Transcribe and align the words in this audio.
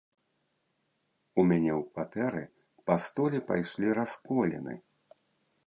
У 1.41 1.45
мяне 1.51 1.71
ў 1.79 1.81
кватэры 1.91 2.41
па 2.87 2.97
столі 3.05 3.39
пайшлі 3.53 3.87
расколіны. 4.01 4.75